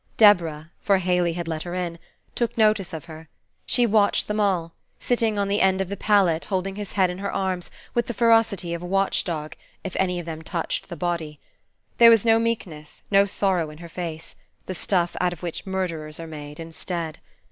[0.17, 1.99] Deborah (for Haley had let her in)
[2.33, 3.29] took notice of her.
[3.67, 7.19] She watched them all sitting on the end of the pallet, holding his head in
[7.19, 10.97] her arms with the ferocity of a watch dog, if any of them touched the
[10.97, 11.39] body.
[11.99, 14.35] There was no meekness, no sorrow, in her face;
[14.65, 17.19] the stuff out of which murderers are made, instead.